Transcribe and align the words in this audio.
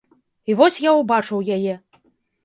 І 0.51 0.53
вось 0.61 0.79
я 0.85 0.93
ўбачыў 0.99 1.43
яе. 1.57 1.73